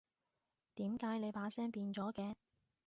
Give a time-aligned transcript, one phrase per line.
[0.73, 2.33] 點解你把聲變咗嘅？